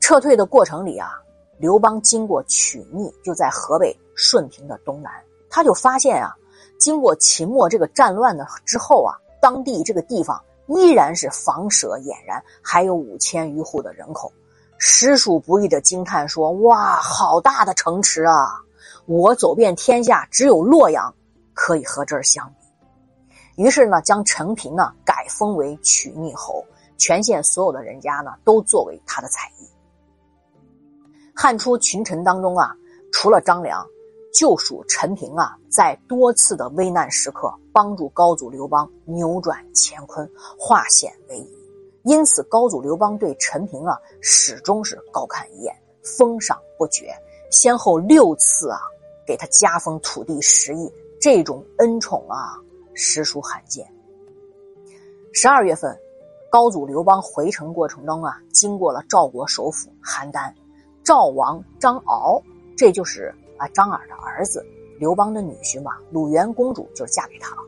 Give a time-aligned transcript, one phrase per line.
[0.00, 1.20] 撤退的过程里啊，
[1.58, 5.10] 刘邦经过曲逆，就在河北顺平的东南，
[5.50, 6.34] 他就发现啊，
[6.78, 14.32] 经过秦末这个战乱的之后啊，当地这个地方依然是房舍俨然，还有五千余户的人口，
[14.78, 18.60] 实属不易的惊叹说：“哇，好大的城池啊！
[19.06, 21.14] 我走遍天下，只有洛阳
[21.54, 22.66] 可以和这儿相比。”
[23.62, 26.64] 于是呢，将陈平呢改封为曲逆侯，
[26.96, 29.66] 全县所有的人家呢都作为他的采邑。
[31.34, 32.74] 汉初群臣当中啊，
[33.12, 33.86] 除了张良，
[34.32, 40.28] 就属陈平啊，在多次的危难时刻帮助高祖刘邦扭转乾坤，
[40.58, 41.56] 化险为夷。
[42.04, 47.12] 因此，高祖刘邦对陈平啊始终是高看一眼，封赏不绝，
[47.50, 48.80] 先后六次啊
[49.26, 50.90] 给他加封土地十亿，
[51.20, 52.60] 这种恩宠啊。
[52.98, 53.86] 实属罕见。
[55.34, 55.94] 十二月份，
[56.56, 60.50] 高祖刘邦回城过程中啊，经过了赵国首府邯郸，
[61.04, 62.42] 赵王张敖，
[62.74, 64.64] 这就是啊张耳的儿子，
[64.98, 67.58] 刘邦的女婿嘛，鲁元公主就嫁给他了。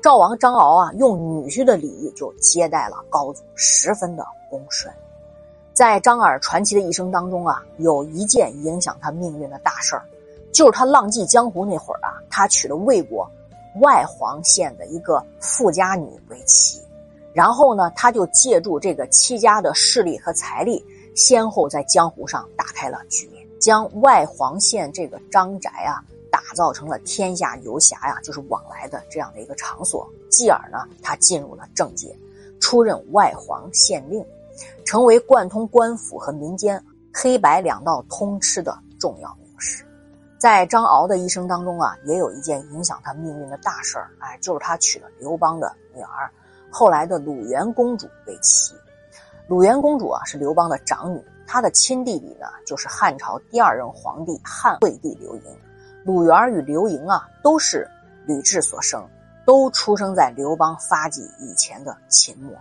[0.00, 4.94] 赵王张敖啊，用女婿的礼仪就接待了高祖，十分的恭顺。
[5.72, 10.04] 在张耳传奇的一生当中啊，有一件影响他命运的大事儿，
[10.52, 13.28] 就是他浪迹江湖那会儿啊，他娶了魏国。
[13.80, 16.80] 外黄县的一个富家女为妻，
[17.34, 30.08] 然后呢，他就借助这个戚家的势力和财力，先后在江湖上打开了局面，将外黄县这个张宅啊，打造成了天下游侠呀，就是往来的这样的一个场所。
[30.30, 32.14] 继而呢，他进入了政界，
[32.60, 34.24] 出任外黄县令，
[34.84, 39.84] 成为贯通官府和民间黑白两道通吃的重要名士。
[40.38, 46.30] 在张敖的一生当中啊，也有一件影响他命运的大事儿，哎，就是他娶了刘邦的女儿，
[46.72, 48.74] 后来的鲁元公主为妻。
[49.46, 55.42] 鲁元公主啊是刘邦的长女，她的亲弟弟呢就是汉朝第二任皇帝汉惠帝刘盈。
[56.02, 57.86] 鲁元与刘盈啊都是
[58.26, 59.06] 吕雉所生，
[59.44, 62.52] 都出生在刘邦发迹以前的秦末。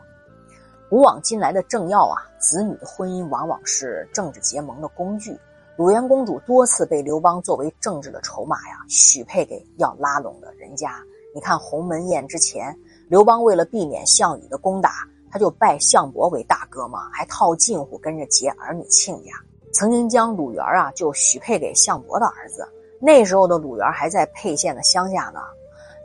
[0.89, 5.39] 古往今来的政要啊，子女的婚姻往往是政治结盟的工具。
[5.77, 11.01] 鲁元公主多次被刘邦作为政治的筹码呀，许配给要拉拢的人家。
[11.33, 12.77] 你看鸿门宴之前，
[13.11, 19.33] 刘邦为了避免项羽的攻打，他就拜项伯为大哥嘛，还套近乎跟着结儿女亲家。
[19.73, 22.65] 曾经将鲁元啊就许配给项伯的儿子。
[23.01, 25.41] 那时候的鲁元还在沛县的乡下呢，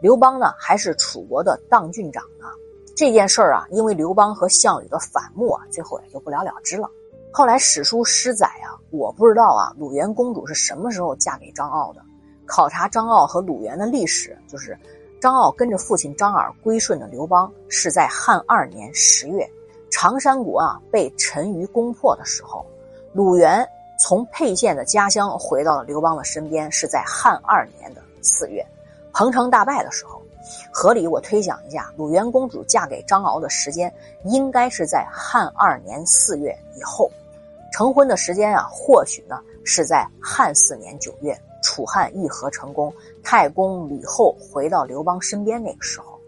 [0.02, 2.48] 刘邦呢还是楚国的当郡长呢。
[2.96, 6.90] 这件事儿啊，因为刘邦和项羽的反目啊，最后也就不了了之了。
[7.32, 12.02] 后来史书失载啊，我不知道啊，鲁元公主是什么时候嫁给张敖的？
[12.46, 14.76] 考察张敖和鲁元的历史，就是
[15.20, 19.48] 张敖跟着父亲张耳归顺的刘邦，是在汉二年十月，
[19.90, 22.64] 常山国啊被陈余攻破的时候，
[23.12, 23.66] 鲁元
[23.98, 28.64] 从沛县的家乡回到了刘邦的身边，是在汉二年的四月，
[29.12, 30.20] 彭城大败的时候，
[30.70, 33.92] 合理我推想一下，鲁元公主嫁给张敖的时间
[34.24, 37.10] 应该是在汉二年四月以后。
[37.72, 42.90] 成婚的时间啊，或许呢是在汉四年九月，楚汉议和成功，
[43.22, 46.18] 太公吕后回到刘邦身边那个时候。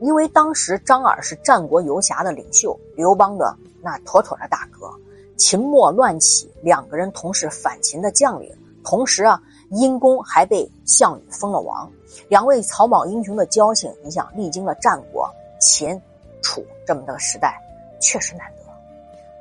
[0.00, 4.90] 因为当时张耳是战国游侠的领袖，刘邦的那妥妥的大哥。
[5.38, 9.40] 秦末乱起，两个人同是反秦的将领，同时啊，
[9.70, 11.90] 因公还被项羽封了王。
[12.28, 15.98] 两位草莽英雄的交情，你想历经了战国、秦、
[16.42, 17.58] 楚这么的时代，
[18.00, 18.65] 确实难得。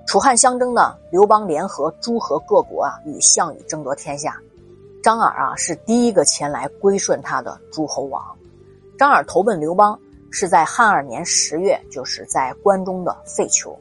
[0.05, 4.37] 楚汉相争呢，刘邦联合诸侯各国啊，与项羽争夺天下。
[5.01, 8.23] 张耳啊，是第一个前来归顺他的诸侯王。
[8.99, 9.99] 张耳投奔刘邦
[10.29, 13.75] 是在汉二年十月，就是在关中的废丘。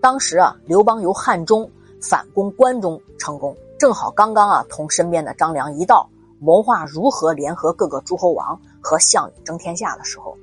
[0.00, 1.68] 当时啊，刘邦由汉中
[2.00, 6.08] 反攻关中成功，正好刚刚啊，同身边的张良一道
[6.38, 10.36] 谋划如何联合各个诸侯王和项羽争天下的时候，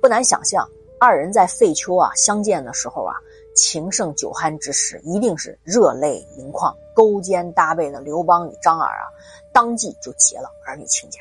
[0.00, 0.66] 不难想象，
[0.98, 3.14] 二人在废丘啊相见的时候啊。
[3.56, 9.08] 情胜酒酣之时，一定是热泪盈眶、勾肩搭背的刘邦与张耳啊，
[9.52, 11.18] 当即就结了儿女亲家。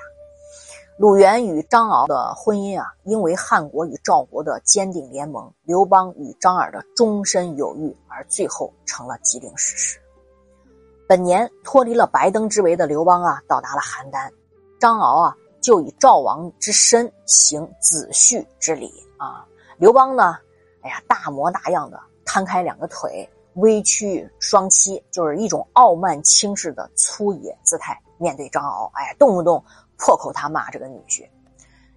[0.98, 10.00] 鲁元与张敖的婚姻啊，因为汉国与赵国的坚定联盟，刘邦与张耳的终身有遇，而最后成了既定事实。
[11.08, 14.32] 本年脱离了白登之围的刘邦啊，到达了邯郸，
[14.80, 19.46] 张敖啊，就以赵王之身行子婿之礼啊。
[19.78, 20.38] 刘邦呢，
[20.82, 22.00] 哎呀，大模大样的。
[22.36, 27.98] 摊开两个腿，微屈双膝，就是一种傲慢轻视的粗野姿态。
[28.18, 29.64] 面对张敖，哎，动不动
[29.98, 31.26] 破口大骂这个女婿。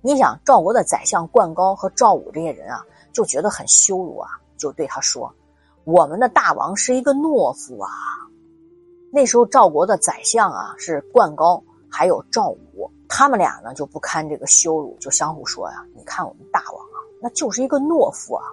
[0.00, 5.34] 你想，赵国的宰相灌高和赵武这些人啊，就觉得很羞辱啊，就对他说
[5.82, 7.90] ：“我们的大王是一个懦夫啊！
[9.12, 18.44] 那时候赵国的宰相啊是灌高，还有赵武，他们俩呢就不堪这个羞辱，就相互说呀：“你看我们大王啊，那就是一个懦夫啊！”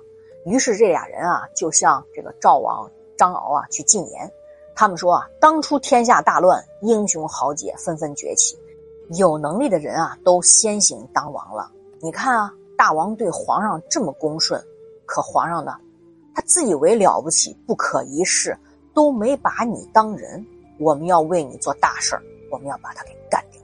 [0.46, 4.32] 于是这俩人啊就向这个赵王张敖啊去进言，
[4.76, 8.58] 他们说啊：“当初天下大乱，英雄豪杰纷纷崛起，
[9.18, 11.72] 有能力的人啊都先行当王了。
[12.00, 14.64] 你看啊，大王对皇上这么恭顺，
[15.06, 15.76] 可皇上呢？”
[16.36, 18.58] 他自以为了不起，不可一世，
[18.94, 20.46] 都没把你当人。
[20.78, 22.22] 我们要为你做大事儿，
[22.52, 23.62] 我们要把他给干掉。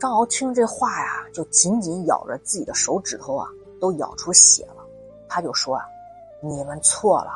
[0.00, 3.48] 张敖听这话呀，就紧紧咬着自己的手指头啊，
[3.80, 4.84] 都咬出血了。
[5.28, 5.84] 他就说啊
[6.40, 7.30] ：“你们错了，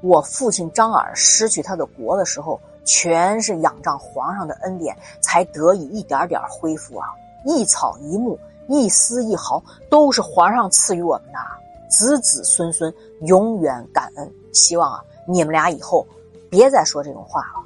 [0.00, 7.08] 我父亲张耳失去他的国的时候，全是仰仗皇上的恩典，才得以一点点恢复啊。
[7.44, 8.38] 一草一木，
[8.68, 11.38] 一丝一毫，都是皇上赐予我们的。”
[11.88, 12.92] 子子孙孙
[13.22, 16.04] 永远感恩，希望啊，你们俩以后
[16.50, 17.64] 别再说这种话了。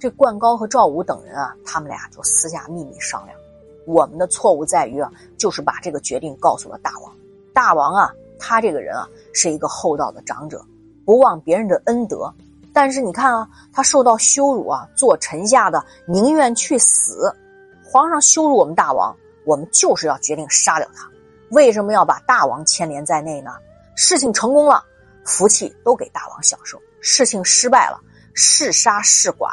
[0.00, 3.38] 这冠高和赵武等人啊，他们俩就私下秘密商量。
[3.86, 7.12] 我们的错误在于啊，就是把这个决定告诉了大王。
[7.54, 10.64] 大王啊，他这个人啊，是一个厚道的长者，
[11.04, 12.32] 不忘别人的恩德。
[12.72, 17.34] 但是你看啊，他受到羞辱啊，做臣下的宁愿去死。
[17.82, 21.08] 皇上羞辱我们大王，我们就是要决定杀掉他。
[21.50, 23.52] 为什么要把大王牵连在内呢？
[23.94, 24.84] 事情成功了，
[25.24, 27.98] 福气都给大王享受；事情失败了，
[28.34, 29.48] 是杀是剐，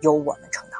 [0.00, 0.78] 由我们承担。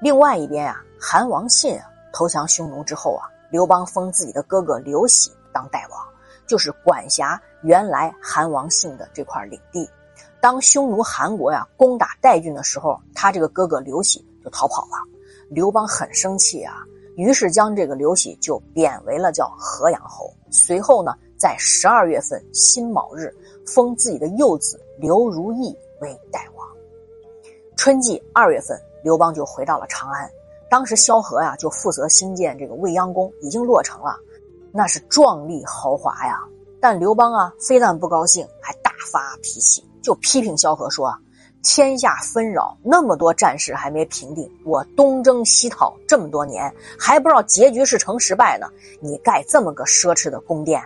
[0.00, 6.00] 另外一边呀，韩王信啊投降匈奴之后啊，刘邦封自己的哥哥刘喜当代王，
[6.46, 9.88] 就是管辖原来韩王信的这块领地。
[10.40, 14.96] 当匈奴韩国呀攻打代郡的时候，他这个哥哥刘喜就逃跑了。
[15.48, 16.84] 刘邦很生气啊。
[17.16, 20.30] 于是将这个刘喜就贬为了叫河阳侯。
[20.50, 23.34] 随后呢，在十二月份辛卯日，
[23.64, 26.68] 封自己的幼子刘如意为代王。
[27.74, 30.30] 春季二月份，刘邦就回到了长安。
[30.68, 34.18] 当时萧何呀就负责兴建这个未央宫，已经落成了，
[34.76, 36.38] 那是壮丽豪华呀。
[36.80, 41.12] 但刘邦啊，非但不高兴，还大发脾气，就批评萧何说。
[41.62, 48.68] 天下纷扰，那么多战事还没平定，我东征西讨这么多年，还不知道结局是成是败呢。
[49.00, 50.80] 你盖这么个奢侈的宫殿，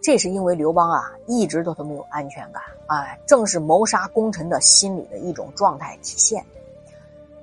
[0.00, 6.42] 这是因为刘邦啊，一直都都没有安全感，哎，正是谋杀功臣的心理的一种状态体现。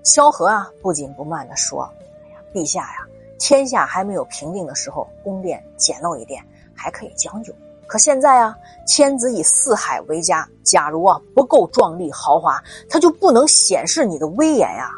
[0.01, 1.83] 萧何啊，不紧不慢地说
[2.25, 3.07] ：“哎呀，陛下呀，
[3.41, 6.45] 天下还没有平定的时候，宫殿简陋一点
[6.75, 7.51] 还可以将就。”
[7.89, 8.55] 可现在啊，
[8.87, 14.91] 天子以四海为家，假如啊不够壮丽豪华，它就不能显示你的威严呀。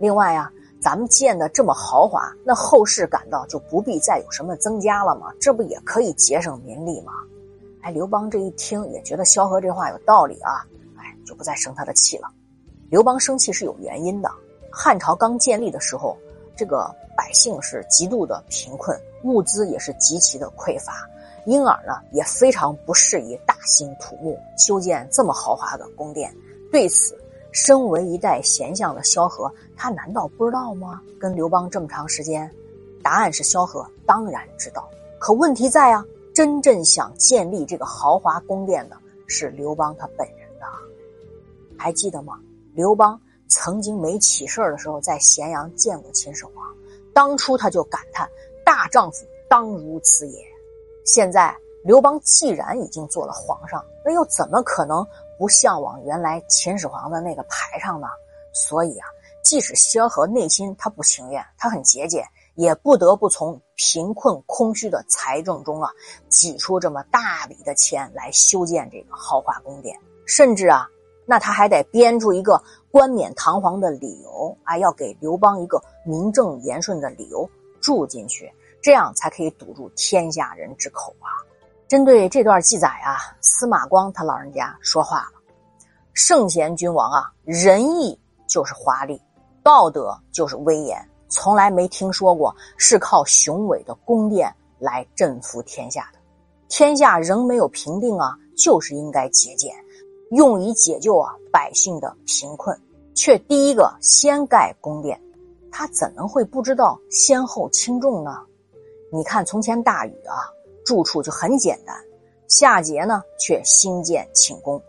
[0.00, 0.50] 另外啊，
[0.82, 5.32] 咱们建的这么豪华，那后世感到就不必再有什么增加了嘛？
[5.40, 7.12] 这不也可以节省民力吗？
[7.82, 12.28] 哎，刘邦这一听也觉得萧何这话有道理啊，哎，就不再生他的气了。
[12.90, 14.28] 刘邦生气是有原因的，
[14.70, 16.18] 汉朝刚建立的时候，
[16.56, 21.08] 这个百姓是极度的贫困，物资也是极其的匮乏。
[21.46, 26.34] 因而呢，也非常不适宜大兴土木，修建这么豪华的宫殿。
[26.72, 27.14] 对此，
[27.52, 31.02] 身为一代贤相的萧何，他难道不知道吗？
[31.20, 32.50] 跟刘邦这么长时间，
[33.02, 34.88] 答案是萧何当然知道。
[35.20, 36.02] 可问题在啊，
[36.34, 38.96] 真正想建立这个豪华宫殿的
[39.26, 40.66] 是刘邦他本人呐。
[41.76, 42.40] 还记得吗？
[42.72, 46.74] 刘邦曾经没起事的时候，在咸阳见过秦始皇，
[47.14, 48.28] 当初他就感叹
[48.64, 50.44] ：“大丈夫当如此也。”
[51.06, 55.06] 现在刘邦既然已经做了皇上，那又怎么可能
[55.38, 58.08] 不向往原来秦始皇的那个排场呢？
[58.52, 59.06] 所以啊，
[59.42, 65.90] 即使萧何内心他不情愿，他很节俭，也不得不从贫困空虚的财政中啊
[66.28, 69.98] 挤出这么大笔的钱来修建这个豪华宫殿。
[70.26, 70.88] 甚至啊，
[71.26, 77.48] 那他还得编出一个冠冕堂皇的理由啊，要给刘邦一个名正言顺的理由
[77.80, 78.52] 住进去。
[78.82, 81.40] 这样才可以堵住天下人之口啊！
[81.88, 85.40] 针对这段记载啊，司马光他老人家说话了
[86.12, 89.18] ：“圣贤君王啊，仁义就是华丽，
[89.62, 96.18] 道德就是威严，从来没听说过是靠雄伟的宫殿来征服天下的。
[96.68, 99.74] 天下仍没有平定啊，就是应该节俭，
[100.34, 102.76] 用以解救啊百姓的贫困，
[103.14, 105.20] 却第一个先盖宫殿，
[105.70, 108.36] 他怎能会不知道先后轻重呢？”
[109.12, 110.50] 你看，从前大禹啊，
[110.84, 111.94] 住处就很简单；
[112.48, 114.82] 夏桀呢，却兴建寝宫。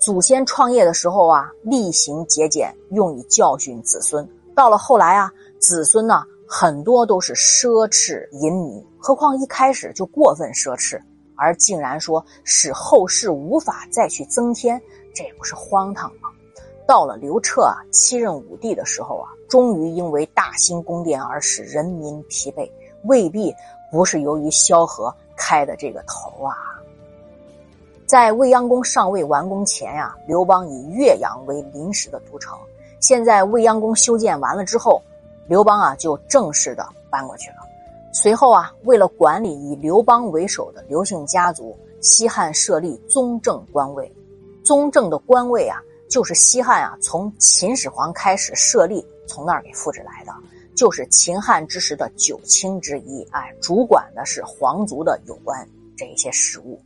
[0.00, 4.28] 祖先创业的时候啊，厉行节俭，用以教训子孙。
[4.54, 11.00] 到了后来啊，子孙呢，很多都是奢侈淫靡，何况一开始就过分奢侈
[11.38, 14.80] 而竟然说使后世无法再去增添，
[15.14, 16.28] 这不是荒唐吗？
[16.86, 22.70] 到了刘彻啊七任武帝的时候啊，终于因为大兴宫殿而使人民疲惫，
[23.04, 23.54] 未必
[23.92, 26.56] 不是由于萧何开的这个头啊。
[28.06, 32.58] 在未央宫尚未完工前呀，刘邦以岳阳为临时的都城。
[33.00, 35.02] 现在未央宫修建完了之后，
[35.46, 37.57] 刘邦啊就正式的搬过去了。
[38.12, 44.10] 随后啊，为了管理以刘邦为首的刘姓家族，西汉设立宗正官位。
[44.62, 45.78] 宗正的官位啊。
[46.10, 50.32] 就是西汉啊，从秦始皇开始设立，从那儿给复制来的，
[50.74, 53.22] 就是秦汉之时的九卿之一。
[53.30, 56.80] 哎，主管的是皇族的有关这一些事务。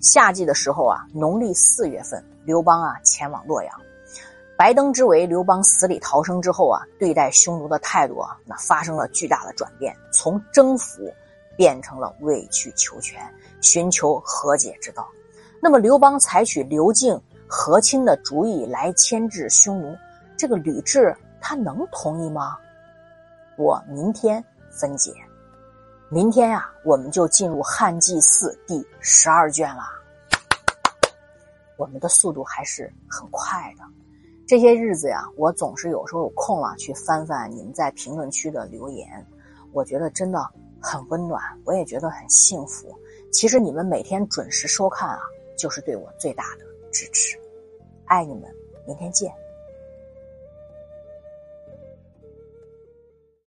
[0.00, 3.72] 夏季的时候啊，农历四月份，刘邦啊前往洛阳。
[4.56, 11.12] 白登之围，刘邦死里逃生之后啊，对待匈奴的态度啊，那发生了巨大的转变，从征服
[11.56, 13.20] 变成了委曲求全，
[13.60, 15.08] 寻求和解之道。
[15.60, 17.20] 那么刘邦采取刘敬。
[17.46, 19.96] 和亲的主意来牵制匈奴，
[20.36, 22.58] 这个吕雉他能同意吗？
[23.56, 25.12] 我明天分解。
[26.08, 29.82] 明天呀，我们就进入汉纪四第十二卷了。
[31.76, 33.84] 我们的速度还是很快的。
[34.46, 39.08] 这些日子呀，我总是有时候有空了去翻翻你们在评论区的留言，
[39.72, 40.46] 我觉得真的
[40.80, 42.94] 很温暖，我也觉得很幸福。
[43.32, 45.20] 其实你们每天准时收看啊，
[45.56, 47.38] 就是对我最大的支持。
[48.04, 48.42] 爱你们，
[48.86, 49.32] 明天见。